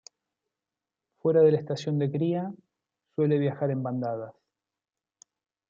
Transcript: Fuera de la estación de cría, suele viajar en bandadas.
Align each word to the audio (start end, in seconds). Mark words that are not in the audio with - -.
Fuera 1.19 1.41
de 1.43 1.51
la 1.51 1.59
estación 1.59 1.99
de 1.99 2.09
cría, 2.11 2.51
suele 3.13 3.37
viajar 3.37 3.69
en 3.69 3.83
bandadas. 3.83 4.33